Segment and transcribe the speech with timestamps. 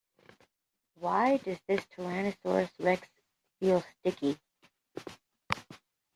[0.95, 3.07] Why does this tyrannosaurus rex
[3.59, 4.39] feel sticky?